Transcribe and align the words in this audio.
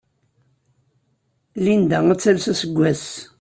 Linda 1.63 1.97
ad 2.11 2.19
tales 2.21 2.45
aseggas! 2.51 3.03